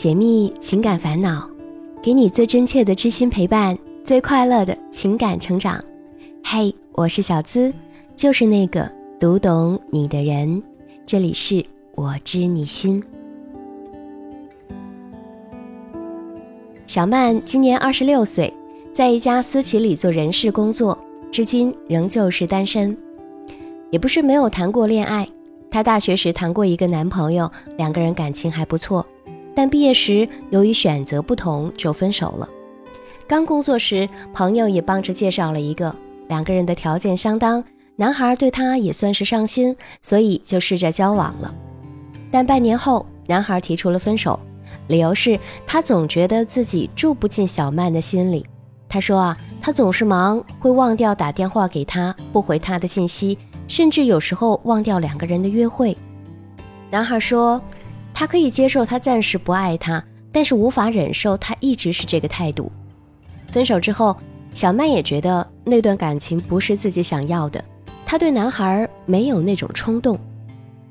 [0.00, 1.46] 解密情感烦恼，
[2.02, 5.78] 给你最真切的知心陪伴，最快乐的情感成长。
[6.42, 7.70] 嘿，我是小资，
[8.16, 8.90] 就是那个
[9.20, 10.62] 读懂你的人。
[11.04, 11.62] 这里是
[11.96, 13.04] 我知你心。
[16.86, 18.50] 小曼今年二十六岁，
[18.94, 20.96] 在一家私企里做人事工作，
[21.30, 22.96] 至今仍旧是单身。
[23.90, 25.28] 也不是没有谈过恋爱，
[25.70, 29.04] 她大学时谈过一个男朋友，两个人感情还不错，
[29.60, 32.48] 但毕业时由于选择不同就分手了。
[33.28, 35.94] 刚工作时，朋友也帮着介绍了一个，
[36.28, 37.62] 两个人的条件相当，
[37.94, 41.54] 男孩对她也算是上心，所以就试着交往了。
[42.30, 44.40] 但半年后，男孩提出了分手。
[44.86, 48.46] 理由是他总觉得自己住不进小曼的心里。
[48.88, 53.36] 他说啊，他总是忙，会忘掉打电话给他，不回他的信息，
[53.68, 55.94] 甚至有时候忘掉两个人的约会。
[56.90, 57.60] 男孩说，
[58.20, 62.70] 他可以接受他暂时不爱他，但是无法忍受他一直是这个态度。
[63.50, 64.14] 分手之后，
[64.52, 67.64] 小曼也觉得那段感情不是自己想要的，
[68.04, 70.18] 她对男孩没有那种冲动。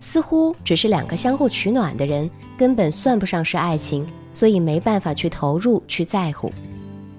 [0.00, 6.52] 似乎只是两个相互取暖的人，根本算不上是爱情，所以没办法去投入、去在乎。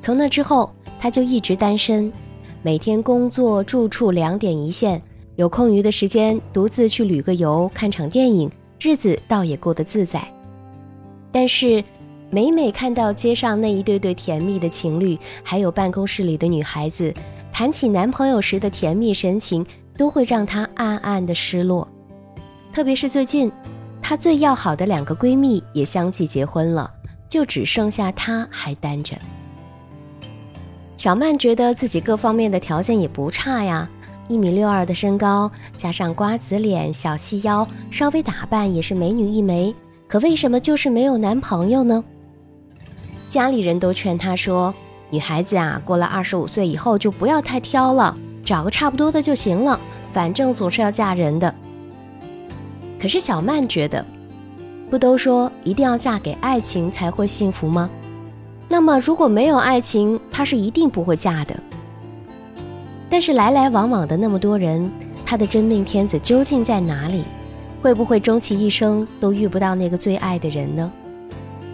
[0.00, 2.12] 从那之后，他就一直单身，
[2.60, 5.00] 每天工作、住处两点一线，
[5.36, 8.50] 有空余的时间独自去旅个游、看场电影，
[8.82, 10.26] 日子倒也过得自在。
[11.30, 11.84] 但是，
[12.30, 17.14] 每每看到街上那一对对甜蜜的情侣，还有办公室里的女孩子
[17.52, 19.64] 谈起男朋友时的甜蜜神情，
[19.96, 21.86] 都会让她暗暗的失落。
[22.72, 23.52] 特别是最近，
[24.02, 26.92] 她最要好的两个闺蜜也相继结婚了，
[27.28, 29.16] 就只剩下她还单着。
[30.96, 33.88] 小曼觉得自己各方面的条件也不差呀，
[34.28, 39.74] 一米六二的身高，加上瓜子脸、小细腰，稍微打扮也是美女一枚。
[40.08, 42.04] 可为什么就是没有男朋友呢？
[43.28, 44.74] 家里人都劝她说
[45.10, 49.80] ：“女孩子啊，过了二十五岁以后就不要太挑了，找个差不多的就行了，
[50.12, 51.54] 反正总是要嫁人的。”
[53.00, 54.04] 可是小曼觉得，
[54.90, 57.90] 不都说一定要嫁给爱情才会幸福吗？
[58.68, 61.58] 那么如果没有爱情，她是一定不会嫁的。
[63.12, 64.90] 但是来来往往的那么多人，
[65.26, 67.24] 他的真命天子究竟在哪里？
[67.82, 70.90] 会不会终其一生都遇不到那个最爱的人呢？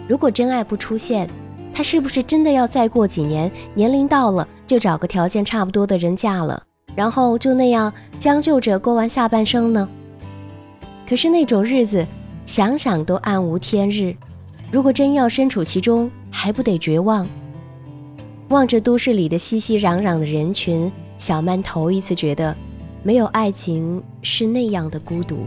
[0.05, 1.29] 如果真爱不出现，
[1.73, 6.61] 他是不是真的要再过几年，年龄到了就找个条件差不多的人嫁了，
[6.93, 9.87] 然后就那样将就着过完下半生呢？
[11.07, 12.05] 可是那种日子，
[12.45, 14.13] 想想都暗无天日。
[14.73, 17.25] 如果真要身处其中，还不得绝望？
[18.49, 22.55] 望着都市里的熙熙攘攘的人群，小曼头一次觉得，
[23.03, 25.39] 没有爱情是那样的孤独。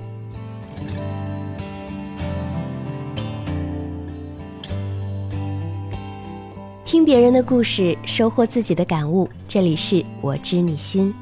[6.84, 9.26] 听别人的故事，收获自己的感悟。
[9.48, 11.12] 这里是我知你心。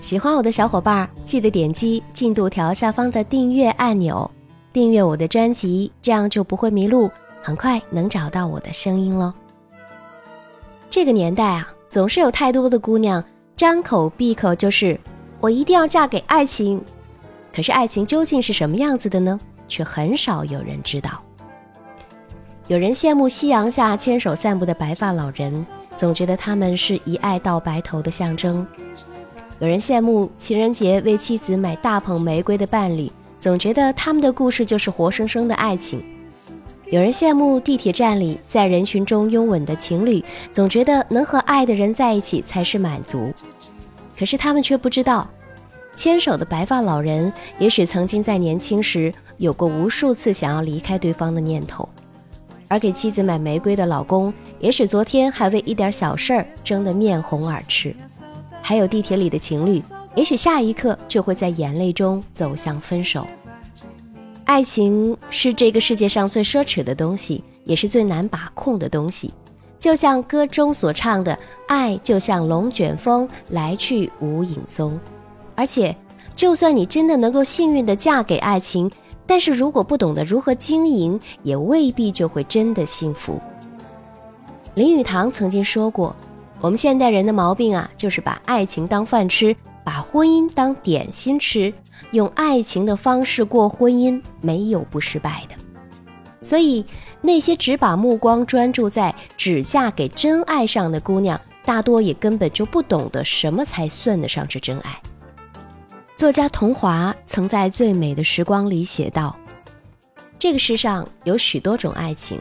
[0.00, 4.30] 喜欢我的小伙伴，记得点击进度条下方的订阅按钮，
[4.72, 7.10] 订阅我的专辑，这样就不会迷路，
[7.42, 9.34] 很快能找到我的声音喽。
[10.88, 13.22] 这个年代啊，总是有太多的姑娘
[13.58, 14.96] 张口闭口就是
[15.42, 16.80] “我一定要嫁给爱情”，
[17.52, 19.36] 可是爱情究竟是什么样子的呢？
[19.66, 21.20] 却很少有人知道。
[22.68, 28.64] 有人羡慕夕阳下牵手散步的白发老人，总觉得他们是一爱到白头的象征。
[29.58, 35.98] 有人羡慕情人节为妻子买大捧玫瑰的伴侣，总觉得他们的故事就是活生生的爱情；
[36.90, 43.30] 有人羡慕地铁站里在人群中拥吻的情侣，总觉得能和爱的人在一起才是满足。
[44.18, 45.28] 可是他们却不知道，
[45.94, 51.86] 牵手的白发老人也许曾经在年轻时有过无数次想要离开对方的念头，
[52.68, 57.94] 而给妻子买玫瑰的老公，也许昨天还为一点小事儿争得面红耳赤。
[58.62, 59.82] 还有地铁里的情侣，
[60.14, 63.26] 也许下一刻就会在眼泪中走向分手。
[64.48, 69.30] 爱情是这个世界上最奢侈的东西，也是最难把控的东西。
[69.78, 71.38] 就像歌中所唱的
[71.68, 74.98] ：“爱就像龙卷风，来去无影踪。”
[75.54, 75.94] 而且，
[76.34, 78.90] 就算你真的能够幸运地嫁给爱情，
[79.26, 83.38] 但是如果不懂得如何经营，也未必就会真的幸福。
[84.72, 86.16] 林语堂曾经说过。
[86.62, 91.72] 我们现代人的毛病啊，就是把爱情当饭吃，把婚姻当点心吃，
[92.12, 95.54] 用爱情的方式过婚姻，没有不失败的。
[96.40, 96.84] 所以，
[97.20, 105.00] 那些只把目光专注在只嫁给真爱上的姑娘，大多也根本就不懂得什么才算得上是真爱。
[106.16, 109.36] 作家桐华曾在《最美的时光》里写道
[110.38, 112.40] ：“这个世上有许多种爱情。”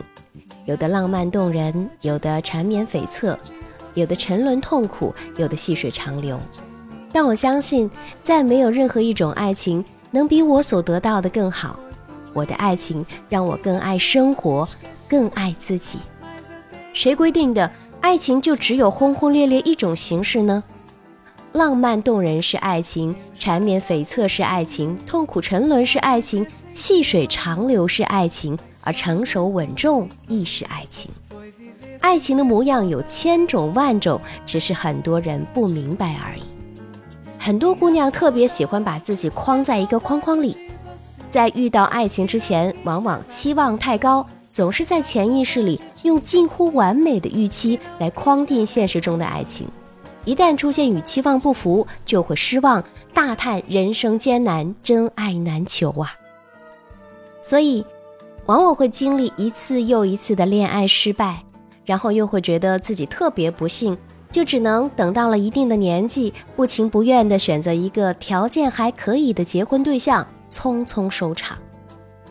[0.65, 3.37] 有的浪漫动人，有的缠绵悱恻，
[3.93, 6.39] 有的沉沦痛苦，有的细水长流。
[7.11, 7.89] 但我相信，
[8.23, 11.79] 再没有任何一种爱情能比我所得到的更好。
[12.33, 14.67] 我的爱情让我更爱生活，
[15.09, 15.97] 更爱自己。
[16.93, 17.71] 谁规定的
[18.01, 20.63] 爱情就只有轰轰烈烈一种形式呢？
[21.53, 26.45] 浪漫动人是爱情，缠绵悱恻是爱情，痛苦沉沦是爱情，
[26.75, 31.09] 细水长流是爱情，而成熟稳重亦是爱情。
[32.01, 36.43] 爱情的模样有千种万种，只是很多人不明白而已。
[37.47, 40.57] 很多姑娘特别喜欢把自己框在一个框框里，
[41.31, 49.65] 在遇到爱情之前，往往期望太高，总是在潜意识里用近乎完美的预期来框定现实中的爱情。
[50.25, 52.83] 一旦出现与期望不符，就会失望，
[53.13, 56.15] 大叹人生艰难，真爱难求啊！
[57.39, 57.85] 所以，
[58.47, 61.45] 往往会经历一次又一次的恋爱失败，
[61.85, 63.97] 然后又会觉得自己特别不幸，
[64.31, 71.57] 就只能等到了一定的年纪，不情不愿地选择一个条件还可以的结婚对象，匆匆收场。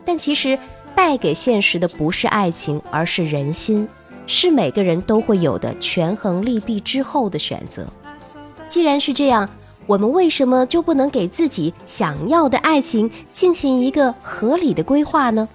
[0.05, 0.59] 但其实，
[0.95, 3.89] 败给现实的不是爱情，而是人心。
[4.29, 7.87] 是每个人都会有的权衡利弊之后的选择。
[8.69, 9.49] 既然是这样，
[9.87, 15.49] 我们为什么就不能给自己想要的爱情进行一个合理的规划呢？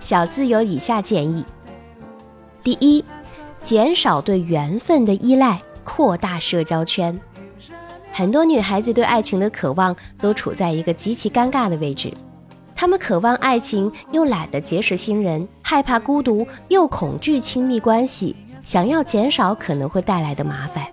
[0.00, 1.44] 小资有以下建议：
[2.62, 3.04] 第一，
[3.66, 7.18] 减少对缘分的依赖，扩大社交圈。
[8.12, 12.14] 很多女孩子对爱情的渴望都处在一个极其尴尬的位置。
[12.76, 20.86] 她们渴望爱情，又懒得结识新人，害怕孤独，又恐惧亲密关系，想要减少可能会带来的麻烦。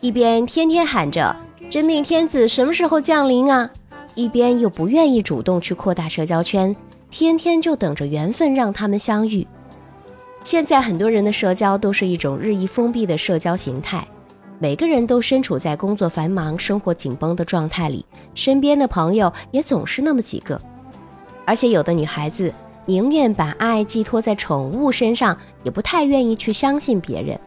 [0.00, 1.34] 一边天天喊着
[1.68, 3.68] “真命天子什么时候降临啊”，
[4.14, 6.76] 一边又不愿意主动去扩大社交圈，
[7.10, 9.44] 天天就等着缘分让他们相遇。
[10.44, 14.06] 现在很多人的社交都是一种日益封闭的社交形态，
[14.58, 18.04] 每个人都身处在工作繁忙、生活紧绷的状态里，
[18.34, 20.60] 身边的朋友也总是那么几个。
[21.44, 22.52] 而且有的女孩子
[22.86, 27.38] 宁愿把爱寄托在宠物身上，也不太愿意去相信别人。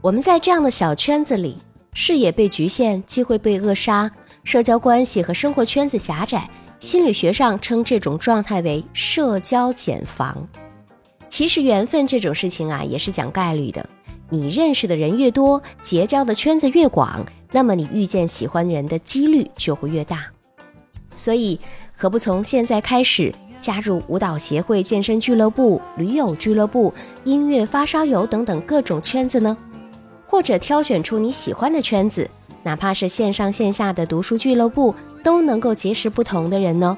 [0.00, 1.56] 我们在这样的小圈子里，
[1.94, 4.08] 视野被局限，机会被扼杀，
[4.44, 6.48] 社交关系和生活圈子狭窄。
[6.78, 10.46] 心理学上称这种状态为社交茧房。
[11.34, 13.84] 其实缘分这种事情啊，也是讲概率的。
[14.30, 20.26] 你认识的人越多，结交的圈子越广，那么你遇见喜欢人的几率就会越大。
[21.16, 21.58] 所以。
[21.96, 26.92] 何不从现在开始加入舞蹈协会、健身俱乐部、驴友俱乐部、
[27.24, 29.56] 音乐发烧友等等各种圈子呢？
[30.26, 32.30] 或者挑选出你喜欢的圈子，
[32.62, 34.94] 哪怕是线上线下的读书俱乐部，
[35.24, 36.96] 都能够结识不同的人呢。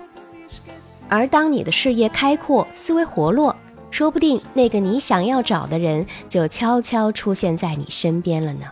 [1.08, 3.54] 而当你的视野开阔、思维活络，
[3.96, 8.66] 说不定那个你想要找的人就悄悄出现在你身边了呢。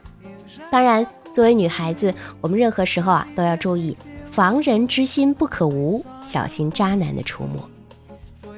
[0.70, 3.96] 当然，作为女孩子，我们任何时候啊都要注意。
[4.30, 8.52] 防人之心不可无，小心渣男的出没。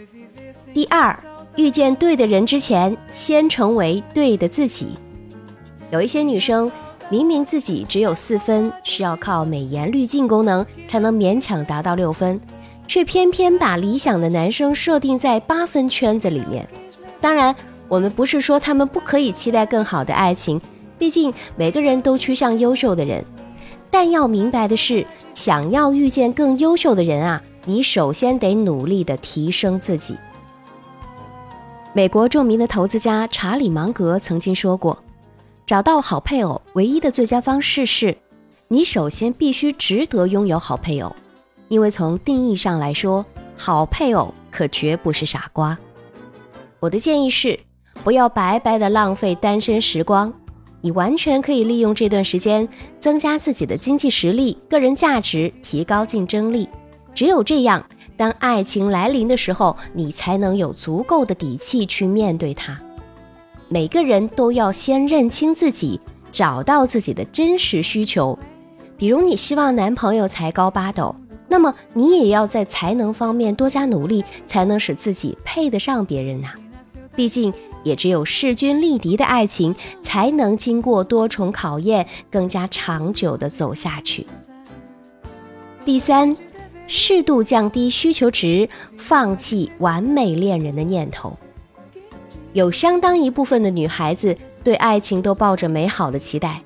[0.75, 1.17] 第二，
[1.55, 4.89] 遇见对的人之前，先成为对的自己。
[5.93, 6.73] 有一些女生
[7.09, 12.41] 明明自己只有四分，需要靠美颜滤镜功能才能勉强达到六分，
[12.87, 16.69] 却偏偏把理想的男生设定在八分圈子里面。
[17.21, 17.55] 当然，
[17.89, 20.61] 我们不是说他们不可以期待更好的爱情，
[20.99, 23.25] 毕竟每个人都趋向优秀的人。
[23.91, 25.07] 但要明白的是。
[25.35, 30.17] 想要遇见更优秀的人啊，你首先得努力的提升自己。
[31.93, 34.97] 美国著名的投资家查理芒格曾经说过
[35.67, 38.17] ：“找到好配偶，唯一的最佳方式是，
[38.69, 41.15] 你首先必须值得拥有好配偶，
[41.69, 43.25] 因为从定义上来说，
[43.57, 45.77] 好配偶可绝不是傻瓜。”
[46.81, 47.59] 我的建议是，
[48.05, 50.33] 不要白白的浪费单身时光。
[50.83, 52.69] 你完全可以利用这段时间
[53.01, 56.69] 增加自己的经济实力、个人价值，提高竞争力。
[57.13, 57.85] 只有这样，
[58.17, 62.81] 当爱情来临的时候，你才能有足够的底气去面对它。
[63.69, 68.39] 每个人都要先认清自己，找到自己的真实需求。
[68.97, 71.17] 比如，你希望男朋友才高八斗，
[71.57, 76.49] 那么你也要在才能方面多加努力，才能使自己配得上别人呐。
[77.15, 77.51] 毕竟。
[77.83, 79.73] 也只有势均力敌的爱情，
[80.03, 84.27] 才能经过多重考验，更加长久的走下去。
[85.85, 86.37] 第三，
[86.89, 91.39] 适度降低需求值，放弃完美恋人的念头。
[92.55, 96.61] 有相当一部分的女孩子对爱情都抱着美好的期待，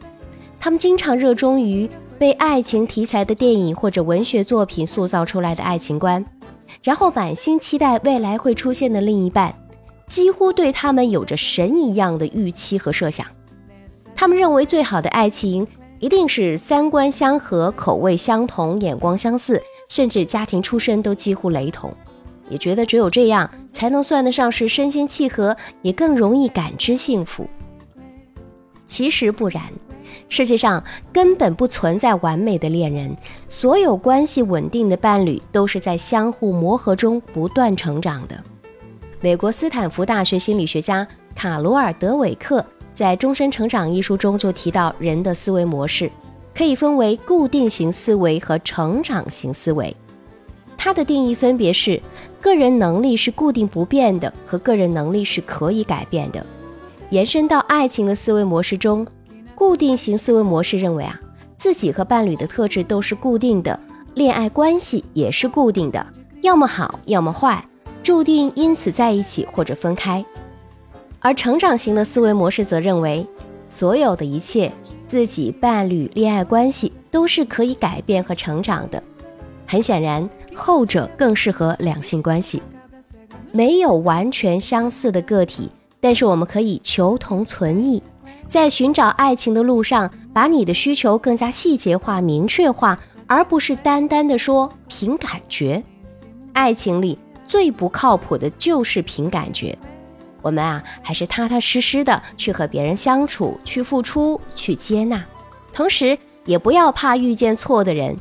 [0.59, 1.87] 她们经常热衷于
[2.21, 6.23] 被爱情题材的电影或者文学作品塑造出来的爱情观，
[6.83, 9.55] 然后满心期待未来会出现的另一半。
[10.07, 13.27] 几乎对他们有着神一样的预期和设想。
[14.15, 15.67] 他们认为最好的爱情
[15.99, 21.91] 一定是三观相合、口味相同、眼光相似，甚至家庭出身都几乎雷同，
[22.51, 27.49] 也觉得只有这样才能算得上是身心契合，也更容易感知幸福。
[28.87, 29.63] 其实不然，
[30.29, 33.17] 世界上根本不存在完美的恋人，
[33.49, 38.43] 所有关系稳定的伴侣都是在相互磨合中不断成长的。
[39.21, 42.65] 美国斯坦福大学心理学家卡罗尔·德韦克
[42.95, 46.11] 在《终身成长》一书中就提到，人的思维模式
[46.55, 49.95] 可以分为固定型思维和成长型思维。
[50.77, 52.01] 它的定义分别是：
[52.41, 56.45] 个人能力是固定不变的，和个人能力是可以改变的。
[57.11, 59.07] 延伸到爱情的思维模式中，
[59.61, 61.21] 固定型思维模式认为啊，
[61.59, 63.79] 自己和伴侣的特质都是固定的，
[64.15, 66.07] 恋爱关系也是固定的，
[66.41, 67.63] 要么好，要么坏。
[68.03, 70.25] 注定因此在一起或者分开，
[71.19, 73.27] 而成长型的思维模式则认为，
[73.69, 74.73] 所有的一切，
[75.07, 79.03] 自己、伴侣、恋爱关系都是可以改变和成长的。
[79.67, 82.63] 很显然，后者更适合两性关系。
[83.53, 88.03] 没有完全相似的个体，但是我们可以求同存异，
[88.51, 95.83] 在寻找爱情的路上，把你的需求更加细节化、明确化，而不是单单的说凭感觉。
[96.53, 97.17] 爱情里。
[97.51, 99.77] 最不靠谱的就是凭感觉，
[100.41, 105.27] 我们啊还是踏踏实实的去和别人相处，去付出，去接纳，
[105.73, 108.17] 同时也不要怕遇见错的人，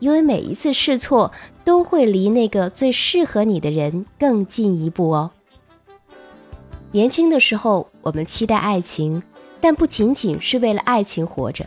[0.00, 1.32] 因为每一次试错
[1.64, 5.30] 都会离那个最适合你的人更近一步哦。
[6.92, 9.22] 年轻的时候，我们期待爱情，
[9.64, 11.64] 但不仅仅是为了爱情活着。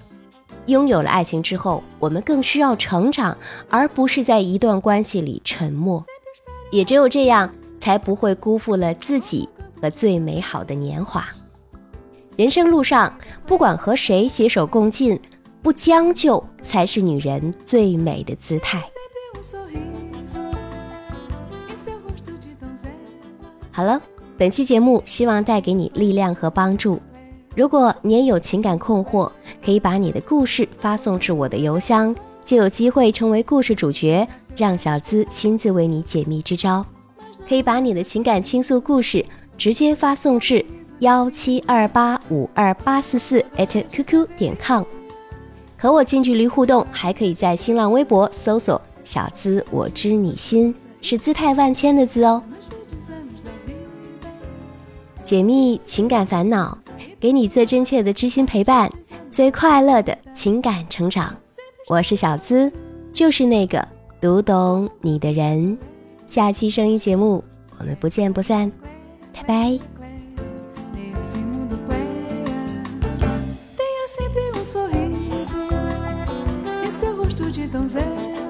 [0.67, 3.35] 拥有了爱情之后，我们更需要成长，
[3.71, 6.05] 而不是在一段关系里沉默。
[6.69, 9.49] 也只有这样，才不会辜负了自己
[9.81, 11.27] 和最美好的年华。
[12.35, 15.19] 人生路上，不管和谁携手共进，
[15.63, 18.83] 不将就才是女人最美的姿态。
[23.71, 23.99] 好了，
[24.37, 27.01] 本期节目希望带给你力量和帮助。
[27.57, 29.31] 如果你也有情感困惑，
[29.65, 32.15] 可以把你的故事发送至我的邮箱。
[32.45, 36.85] 就有机会成为故事主角，让小资亲自为你解密支招。
[37.49, 39.25] 可以把你的情感倾诉故事
[39.57, 40.63] 直接发送至
[40.99, 44.83] 幺七二八五二八四四 @QQ 点 com，
[45.79, 46.85] 和我近距离互动。
[46.91, 52.43] 还可以在新浪微博搜索“小资我知你心”，是姿态万千的“资”哦。
[55.23, 56.77] 解密情感烦恼，
[57.19, 58.91] 给你最真切的知心陪伴，
[59.31, 61.35] 最快乐的情感成长。
[61.87, 62.71] 我是小资，
[63.11, 63.85] 就是那个
[64.21, 65.77] 读懂你的人。
[66.27, 67.43] 下期声音节目，
[67.79, 68.71] 我们不见不散，
[69.33, 69.79] 拜拜。
[77.69, 78.46] Donzela